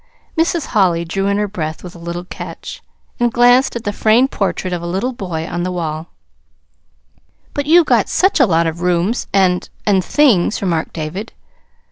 Mrs. 0.35 0.65
Holly 0.73 1.05
drew 1.05 1.27
in 1.27 1.37
her 1.37 1.47
breath 1.47 1.83
with 1.83 1.93
a 1.95 1.99
little 1.99 2.23
catch, 2.23 2.81
and 3.19 3.31
glanced 3.31 3.75
at 3.75 3.83
the 3.83 3.93
framed 3.93 4.31
portrait 4.31 4.73
of 4.73 4.81
a 4.81 4.87
little 4.87 5.13
boy 5.13 5.45
on 5.47 5.61
the 5.61 5.71
wall. 5.71 6.07
"But 7.53 7.67
you've 7.67 7.85
got 7.85 8.09
such 8.09 8.39
a 8.39 8.47
lot 8.47 8.65
of 8.65 8.81
rooms 8.81 9.27
and 9.31 9.69
and 9.85 10.03
things," 10.03 10.59
remarked 10.59 10.93
David. 10.93 11.33